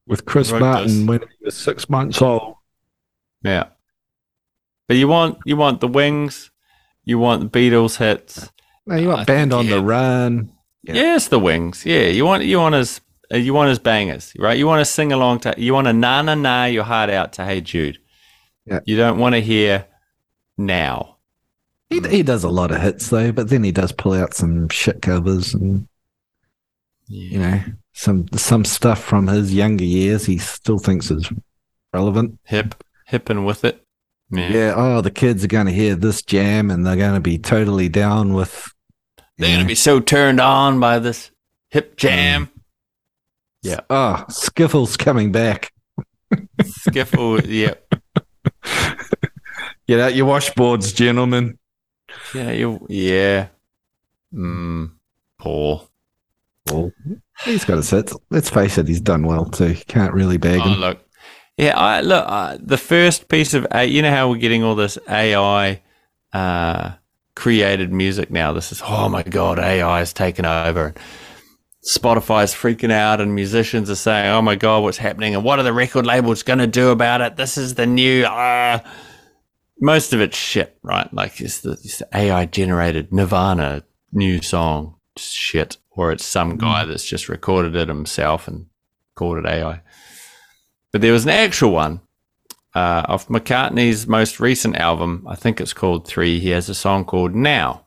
[0.06, 1.06] with Chris Martin this.
[1.08, 2.54] when he was six months old.
[3.44, 3.64] Yeah,
[4.88, 6.50] but you want you want the Wings,
[7.04, 8.50] you want the Beatles hits.
[8.86, 9.74] No, you I want Band on yeah.
[9.76, 10.52] the Run.
[10.82, 10.94] Yeah.
[10.94, 11.84] Yes, the Wings.
[11.86, 13.00] Yeah, you want you want his
[13.32, 14.56] uh, you want his bangers, right?
[14.58, 17.32] You want to sing along to you want to na na na your heart out
[17.34, 17.98] to Hey Jude.
[18.66, 18.80] Yeah.
[18.84, 19.86] You don't want to hear
[20.56, 21.16] now.
[21.90, 24.68] He, he does a lot of hits though, but then he does pull out some
[24.68, 25.86] shit covers and
[27.06, 27.60] you know
[27.92, 30.24] some some stuff from his younger years.
[30.24, 31.30] He still thinks is
[31.92, 32.38] relevant.
[32.44, 32.74] hip
[33.06, 33.84] hip and with it.
[34.30, 34.48] Yeah.
[34.48, 34.74] Yeah.
[34.74, 37.90] Oh, the kids are going to hear this jam and they're going to be totally
[37.90, 38.72] down with.
[39.38, 41.30] They're gonna be so turned on by this
[41.70, 41.96] hip mm.
[41.96, 42.48] jam.
[43.62, 43.80] Yeah.
[43.90, 45.72] Oh, Skiffle's coming back.
[46.60, 47.74] Skiffle, yeah.
[49.88, 51.58] Get out your washboards, gentlemen.
[52.34, 53.48] Yeah, you yeah.
[54.32, 54.92] Mm,
[55.38, 55.88] Paul.
[56.70, 56.92] Well,
[57.44, 58.14] he's got his hits.
[58.30, 59.74] Let's face it, he's done well too.
[59.88, 60.80] Can't really bag Oh, him.
[60.80, 60.98] look.
[61.56, 62.24] Yeah, I look.
[62.26, 65.82] Uh, the first piece of A, you know how we're getting all this AI
[66.32, 66.92] uh,
[67.34, 68.52] created music now.
[68.52, 70.94] This is oh my god, AI has taken over.
[71.84, 75.34] Spotify's freaking out, and musicians are saying, "Oh my god, what's happening?
[75.34, 77.36] And what are the record labels going to do about it?
[77.36, 78.78] This is the new." Uh,
[79.80, 81.12] most of it's shit, right?
[81.12, 86.84] Like it's the, it's the AI generated Nirvana new song shit, or it's some guy
[86.84, 88.66] that's just recorded it himself and
[89.16, 89.82] called it AI.
[90.92, 92.00] But there was an actual one
[92.74, 95.26] uh, of McCartney's most recent album.
[95.28, 96.38] I think it's called Three.
[96.38, 97.81] He has a song called Now.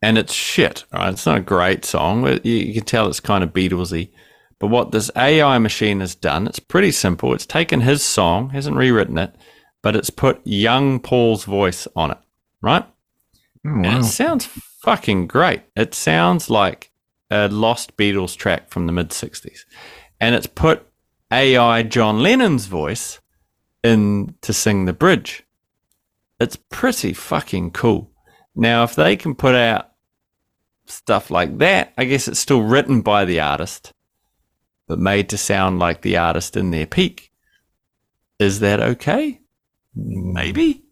[0.00, 1.12] And it's shit, right?
[1.12, 2.26] It's not a great song.
[2.26, 4.10] You, you can tell it's kind of Beatlesy.
[4.58, 7.32] But what this AI machine has done, it's pretty simple.
[7.32, 9.34] It's taken his song, hasn't rewritten it,
[9.82, 12.18] but it's put young Paul's voice on it,
[12.60, 12.84] right?
[13.66, 15.62] Oh, And it sounds fucking great.
[15.76, 16.90] It sounds like
[17.30, 19.64] a lost Beatles track from the mid 60s.
[20.20, 20.86] And it's put
[21.32, 23.20] AI John Lennon's voice
[23.84, 25.44] in to sing the bridge.
[26.40, 28.10] It's pretty fucking cool.
[28.58, 29.92] Now, if they can put out
[30.86, 33.92] stuff like that, I guess it's still written by the artist,
[34.88, 37.30] but made to sound like the artist in their peak.
[38.40, 39.40] Is that okay?
[39.94, 40.82] Maybe.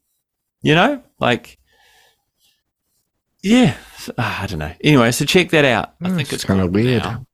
[0.63, 1.59] You know, like,
[3.43, 4.73] yeah, s- ah, I don't know.
[4.83, 5.95] Anyway, so check that out.
[6.01, 7.03] I Mm, think it's it's kinda weird.
[7.03, 7.27] Now.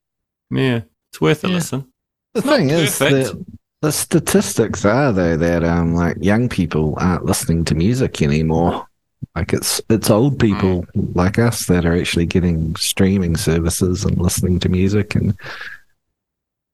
[0.51, 1.55] Yeah, it's worth a Yeah.
[1.55, 1.93] listen.
[2.35, 3.27] The not thing is perfect.
[3.27, 3.47] that
[3.83, 8.87] the statistics are though that um like young people aren't listening to music anymore.
[9.35, 10.55] Like it's it's old mm-hmm.
[10.55, 15.35] people like us that are actually getting streaming services and listening to music and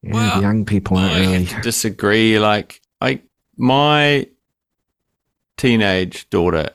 [0.02, 2.38] yeah, Well, young people aren't I really have disagree.
[2.38, 3.20] Like, I
[3.56, 4.28] my
[5.56, 6.70] teenage daughter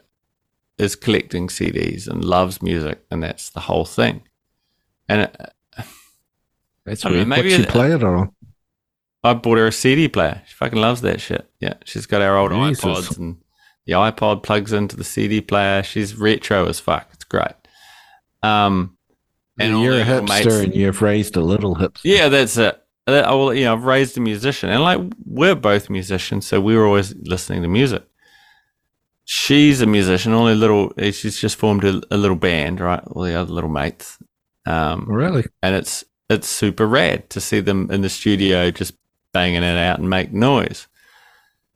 [0.78, 4.24] is collecting CDs and loves music, and that's the whole thing.
[5.08, 5.54] And it,
[6.86, 7.28] that's I don't know, weird.
[7.28, 8.32] maybe What's she it- play it on?
[9.26, 10.41] I bought her a CD player.
[10.46, 11.50] She fucking loves that shit.
[11.62, 12.84] Yeah, she's got our old Jesus.
[12.84, 13.38] iPods, and
[13.86, 15.84] the iPod plugs into the CD player.
[15.84, 17.10] She's retro as fuck.
[17.13, 17.54] It's great.
[18.41, 18.98] Um,
[19.60, 22.02] all You're a hipster mates- and you've raised a little hipster.
[22.04, 22.80] Yeah, that's it.
[23.06, 26.76] I will, you know, I've raised a musician, and like we're both musicians, so we
[26.78, 28.04] were always listening to music.
[29.26, 30.34] She's a musician.
[30.34, 30.91] Only little.
[30.98, 33.02] eh, She's just formed a, a little band, right?
[33.08, 34.17] All the other little mates,
[34.65, 35.43] um, Really?
[35.62, 38.93] and it's it's super rad to see them in the studio just
[39.34, 40.88] banging it out and make noise.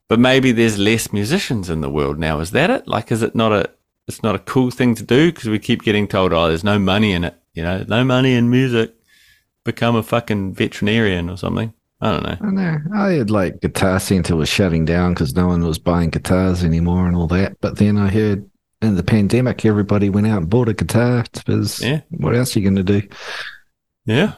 [0.09, 2.39] But maybe there's less musicians in the world now.
[2.39, 2.87] Is that it?
[2.87, 3.69] Like, is it not a
[4.07, 6.79] It's not a cool thing to do because we keep getting told, "Oh, there's no
[6.79, 8.93] money in it." You know, no money in music.
[9.65, 11.73] Become a fucking veterinarian or something.
[11.99, 12.37] I don't know.
[12.39, 12.77] I know.
[12.95, 17.05] I had like Guitar Center was shutting down because no one was buying guitars anymore
[17.07, 17.59] and all that.
[17.59, 18.49] But then I heard
[18.81, 22.01] in the pandemic, everybody went out and bought a guitar because Yeah.
[22.11, 23.07] what else are you going to do?
[24.05, 24.33] Yeah.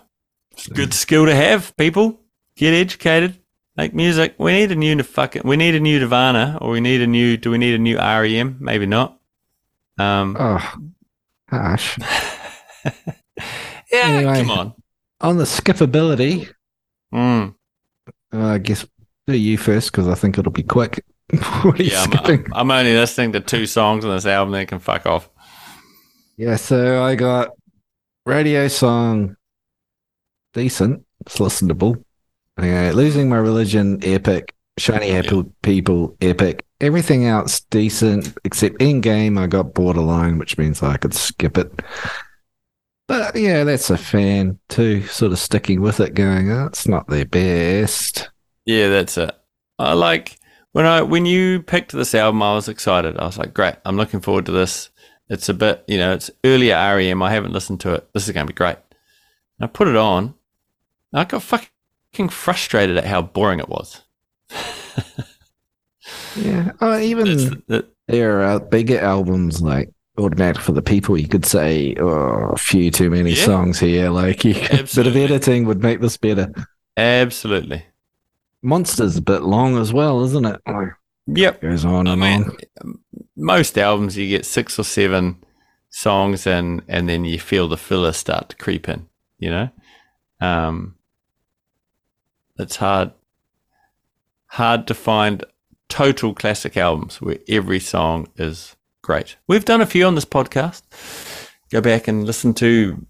[0.54, 2.22] It's a good skill to have, people.
[2.56, 3.38] Get educated.
[3.80, 4.36] Make music.
[4.38, 7.38] We need a new fucking we need a new Nirvana or we need a new
[7.38, 8.58] do we need a new REM?
[8.60, 9.18] Maybe not.
[9.98, 10.74] Um Oh,
[11.50, 11.98] harsh.
[13.90, 14.40] Yeah, anyway.
[14.42, 14.74] come on.
[15.22, 16.50] On the skippability,
[17.14, 17.56] Mm.
[18.34, 18.86] uh, I guess
[19.28, 21.06] do you first because I think it'll be quick.
[21.62, 22.26] what are you Yeah, I'm?
[22.26, 24.52] I'm, I'm only listening to two songs on this album.
[24.52, 25.30] They can fuck off.
[26.36, 27.52] Yeah, so I got
[28.26, 29.38] radio song
[30.54, 32.04] decent, it's listenable.
[32.60, 34.54] Okay, losing my religion, epic.
[34.78, 36.66] Shiny happy people, epic.
[36.82, 39.40] Everything else decent, except Endgame.
[39.40, 41.82] I got borderline, which means I could skip it.
[43.08, 47.08] But yeah, that's a fan too, sort of sticking with it, going, oh, it's not
[47.08, 48.30] their best.
[48.66, 49.34] Yeah, that's it.
[49.78, 50.38] I like
[50.74, 53.18] when I when you picked this album, I was excited.
[53.18, 54.90] I was like, great, I'm looking forward to this.
[55.30, 57.24] It's a bit, you know, it's earlier REM.
[57.24, 58.10] I haven't listened to it.
[58.14, 58.78] This is going to be great.
[59.60, 60.34] And I put it on.
[61.14, 61.70] I got fucking
[62.30, 64.02] frustrated at how boring it was.
[66.36, 71.18] Yeah, oh, even It's, it, there are bigger albums like Automatic for the People.
[71.18, 73.46] You could say, oh, a few too many Yeah.
[73.46, 74.10] songs here.
[74.10, 76.52] Like, you, a bit of editing would make this better.
[76.98, 77.86] absolutely.
[78.62, 80.60] Monster's a bit long as well, isn't it?
[80.68, 80.90] Like,
[81.28, 81.62] Yep.
[81.62, 82.44] goes on I and mean,
[82.84, 83.00] on.
[83.38, 85.38] most albums you get six or seven
[85.92, 89.08] songs and and then you feel the filler start to creep in
[89.40, 89.70] you know
[90.40, 90.94] um
[92.60, 93.12] it's hard
[94.48, 95.44] hard to find
[95.88, 99.38] total classic albums where every song is great.
[99.48, 100.84] We've done a few on this podcast.
[101.72, 103.06] Go back and listen to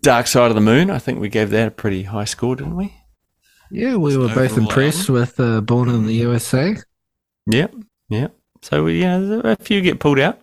[0.00, 0.90] dark side of the moon.
[0.90, 2.94] I think we gave that a pretty high score didn't we?
[3.70, 6.76] Yeah, we were both overall impressed with uh, Born in the USA.
[7.46, 7.74] yep
[8.08, 8.34] yep.
[8.62, 10.38] So yeah a few get pulled out.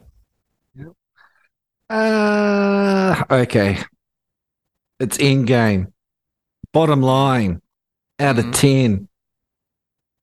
[1.89, 3.79] Uh, okay.
[4.99, 5.91] It's Endgame.
[6.71, 7.62] Bottom line,
[8.19, 8.53] out of Mhm.
[8.53, 9.08] ten.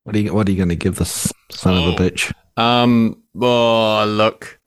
[0.04, 0.34] What are you?
[0.34, 1.92] What are you going to give this son of Oh.
[1.92, 2.32] a bitch?
[2.56, 3.22] Um.
[3.40, 4.60] Oh, look.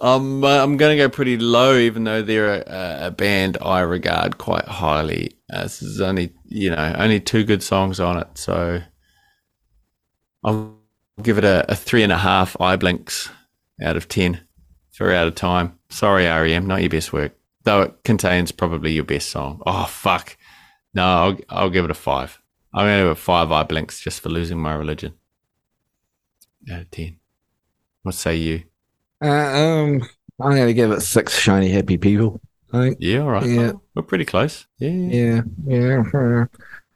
[0.00, 3.80] Um, uh, I'm going to go pretty low, even though they're a, a band I
[3.80, 5.36] regard quite highly.
[5.52, 8.82] Uh, this is only, you know, only two good songs on it, so
[10.42, 10.76] I'll
[11.22, 13.30] give it a, a three and a half eye blinks
[13.80, 14.40] out of ten
[14.90, 15.78] for out of time.
[15.88, 19.62] Sorry, REM, not your best work, though it contains probably your best song.
[19.66, 20.36] Oh fuck,
[20.94, 22.38] no, I'll, I'll give it a five.
[22.74, 25.14] I'm going to give it five eye blinks just for losing my religion
[26.70, 27.18] out of 10.
[28.02, 28.62] What say you?
[29.22, 30.02] Uh, um,
[30.40, 32.40] I'm going to give it six shiny happy people.
[32.72, 32.96] I think.
[33.00, 33.46] Yeah, all right.
[33.46, 33.72] Yeah.
[33.94, 34.66] We're pretty close.
[34.78, 34.88] Yeah.
[34.90, 35.40] yeah.
[35.66, 36.46] Yeah, uh,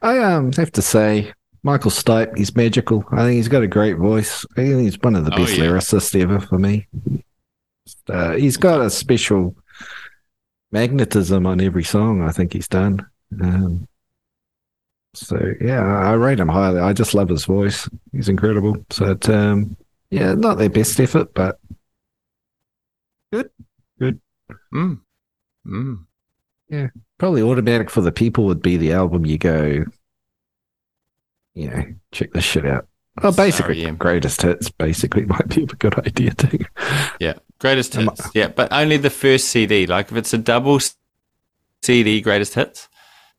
[0.03, 1.33] I um have to say,
[1.63, 3.05] Michael Stipe, he's magical.
[3.13, 4.47] I think he's got a great voice.
[4.53, 5.65] I think he's one of the Oh, best yeah.
[5.65, 6.87] lyricists ever for me.
[8.09, 9.55] Uh, he's got a special
[10.73, 12.23] magnetism on every song.
[12.23, 13.05] I think he's done.
[13.41, 13.89] Um,
[15.15, 16.81] so yeah, I I rate him highly.
[16.81, 17.89] I just love his voice.
[18.12, 18.85] He's incredible.
[18.91, 19.77] So it, um,
[20.11, 21.59] yeah, not their best effort, but
[23.33, 23.51] good,
[23.99, 24.21] good.
[24.73, 25.01] Mm.
[25.67, 26.05] Mm.
[26.69, 29.85] Yeah, probably automatic for the people would be the album you go,
[31.55, 32.87] you know, check this shit out.
[33.23, 33.93] Oh, basically, yeah.
[33.93, 36.59] greatest hits basically might be a good idea too.
[37.19, 37.35] Yeah.
[37.59, 38.29] Greatest hits.
[38.35, 39.87] Yeah, but only the first CD.
[39.87, 40.79] Like if it's a double
[41.83, 42.89] CD greatest hits,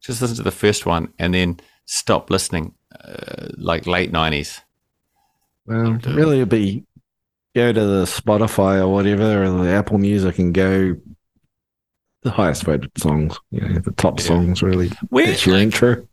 [0.02, 2.74] just listen to the first one and then stop listening.
[3.04, 4.62] Uh, like late 90s.
[5.66, 6.86] Well, really, it'd be
[7.54, 10.96] go to the Spotify or whatever, or the Apple Music, and go
[12.24, 13.38] the highest voted songs.
[13.52, 14.26] You know, the top Yeah.
[14.28, 14.64] songs.
[14.64, 16.08] Really, Where, that's your like, intro.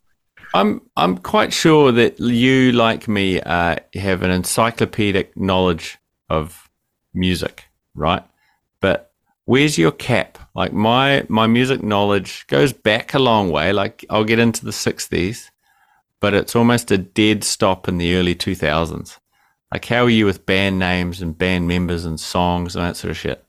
[0.52, 6.68] I'm I'm quite sure that you, like me, uh, have an encyclopedic knowledge of
[7.14, 7.64] music,
[7.94, 8.24] right?
[8.80, 9.12] But
[9.44, 10.38] where's your cap?
[10.54, 13.72] Like my my music knowledge goes back a long way.
[13.72, 15.50] Like I'll get into the '60s,
[16.20, 19.18] but it's almost a dead stop in the early 2000s.
[19.72, 23.10] Like how are you with band names and band members and songs and that sort
[23.10, 23.44] of shit?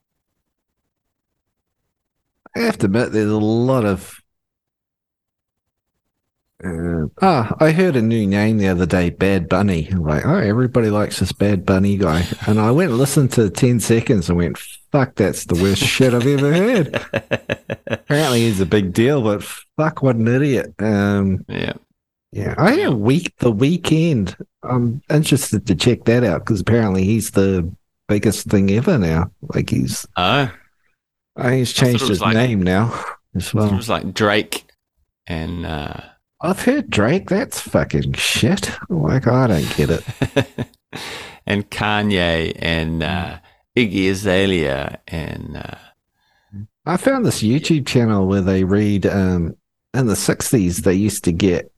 [2.55, 4.21] I have to admit, there's a lot of.
[6.63, 9.89] Uh, ah, I heard a new name the other day, Bad Bunny.
[9.91, 12.25] I'm like, oh, everybody likes this Bad Bunny guy.
[12.47, 14.57] And I went and listened to 10 seconds and went,
[14.95, 17.05] fuck, that's the worst shit I've ever heard.
[17.87, 19.43] Apparently, he's a big deal, but
[19.77, 20.73] fuck, what an idiot.
[20.79, 21.73] Um, yeah.
[22.31, 24.35] yeah, I had a week, the Weeknd.
[24.63, 27.69] I'm interested to check that out because apparently he's the
[28.07, 29.31] biggest thing ever now.
[29.53, 30.49] Like he's, Oh,
[31.35, 32.97] I he's I thought it changed his like- name now
[33.35, 33.67] as well.
[33.71, 34.63] it was like Drake
[35.27, 35.99] and uh,
[36.41, 37.27] I've heard Drake.
[37.29, 38.71] That's fucking shit.
[38.89, 40.03] Like I don't get it.
[41.45, 43.39] and Kanye and uh,
[43.75, 45.75] Iggy Azalea and uh,
[46.85, 49.55] I found this YouTube channel where they read um
[49.93, 51.71] in the 60s they used to get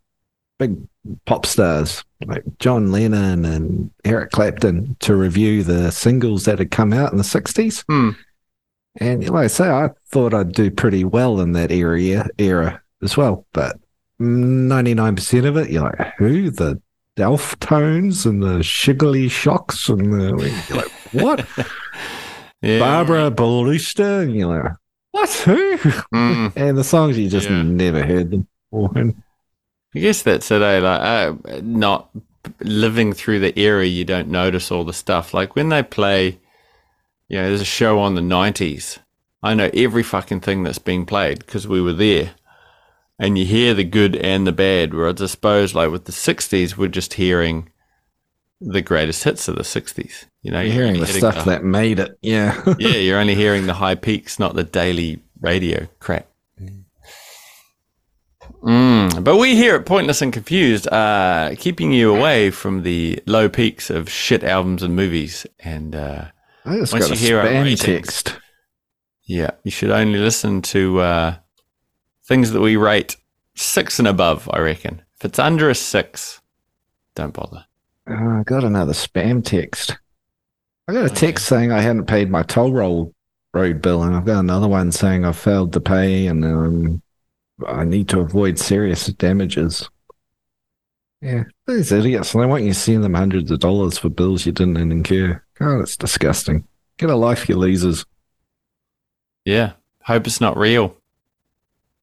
[0.59, 0.77] big
[1.25, 6.93] pop stars like John Lennon and Eric Clapton to review the singles that had come
[6.93, 7.83] out in the 60s.
[7.87, 8.11] Hmm.
[8.99, 13.15] And like I say, I thought I'd do pretty well in that area era as
[13.15, 13.45] well.
[13.53, 13.77] But
[14.19, 16.49] 99% of it, you're like, who?
[16.49, 16.81] The
[17.17, 21.47] Delph tones and the Shiggly shocks and the you're like, what?
[22.61, 24.71] yeah, Barbara Balusta, and you're like,
[25.11, 25.29] what?
[25.29, 25.77] Who?
[26.13, 26.53] Mm.
[26.55, 27.63] And the songs you just Yeah.
[27.63, 28.91] never heard them before.
[29.95, 30.61] I guess that's it.
[30.61, 30.79] Eh?
[30.79, 32.09] Like uh, not
[32.59, 35.33] living through the era, you don't notice all the stuff.
[35.33, 36.39] Like when they play,
[37.29, 38.99] you know, there's a show on the '90s.
[39.41, 42.31] I know every fucking thing that's being played because we were there,
[43.19, 44.93] and you hear the good and the bad.
[44.93, 47.69] Whereas I suppose, like with the '60s, we're just hearing
[48.61, 50.25] the greatest hits of the '60s.
[50.41, 52.17] You know, you're hearing only the stuff that made it.
[52.21, 52.61] Yeah.
[52.79, 56.27] yeah, you're only hearing the high peaks, not the daily radio crap.
[58.63, 63.47] Mm, but we here at Pointless and Confused are keeping you away from the low
[63.49, 65.45] peaks of shit albums and movies.
[65.59, 66.25] And uh,
[66.65, 68.39] I just Once you hear our ratings- text.
[69.25, 71.35] yeah, you should only listen to uh,
[72.27, 73.15] things that we rate
[73.55, 75.01] six and above, I reckon.
[75.17, 76.41] If it's under a six,
[77.15, 77.65] don't bother.
[78.07, 79.97] Oh, I got another spam text.
[80.87, 83.13] I got a text saying I hadn't paid my toll roll
[83.53, 87.01] road bill, and I've got another one saying I failed to pay, and um,
[87.67, 89.89] I need to avoid serious damages.
[91.21, 92.33] Yeah, these idiots.
[92.33, 95.41] And they want you to send them hundreds of dollars for bills you didn't incur.
[95.57, 96.67] God, it's disgusting.
[96.97, 98.05] Get a life, you losers.
[99.43, 99.73] Yeah,
[100.03, 100.95] hope it's not real.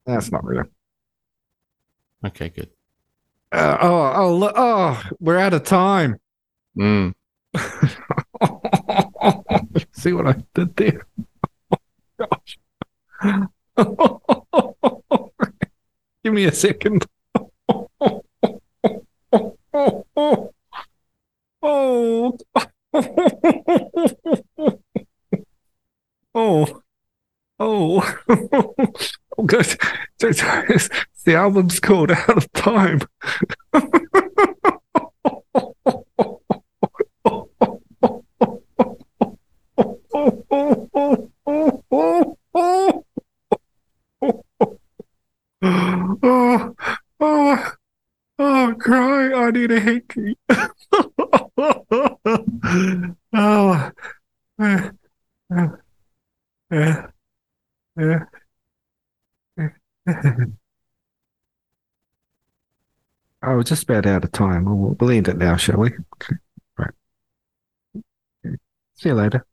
[0.06, 0.64] That's not real.
[2.24, 2.70] Okay, good.
[3.52, 6.16] Uh, oh, oh, look, oh, we're out of time.
[6.76, 7.14] Mm.
[9.92, 11.06] See what I did there?
[12.18, 12.58] Gosh.
[16.24, 17.06] Give me a second.
[17.68, 17.88] Oh.
[26.34, 26.34] Oh.
[26.34, 26.80] Oh.
[27.60, 28.02] Oh,
[31.24, 33.00] The album's called Out of Time.
[45.62, 46.74] Oh,
[47.20, 47.72] oh,
[48.38, 49.32] oh, cry.
[49.32, 50.36] I need a hanky.
[53.32, 53.90] oh,
[54.60, 54.90] eh,
[55.50, 55.68] eh,
[56.70, 57.02] eh,
[57.98, 58.18] eh,
[59.58, 60.44] eh.
[63.46, 64.64] Oh, we're just about out of time.
[64.64, 65.90] We'll, we'll end it now, shall we?
[66.16, 66.34] Okay.
[66.76, 66.90] Right.
[68.94, 69.43] See you later.